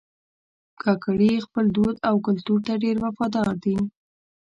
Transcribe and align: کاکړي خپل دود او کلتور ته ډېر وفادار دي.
کاکړي 0.81 1.31
خپل 1.45 1.65
دود 1.75 1.95
او 2.07 2.15
کلتور 2.25 2.59
ته 2.67 2.73
ډېر 2.83 2.95
وفادار 3.05 3.53
دي. 3.63 3.77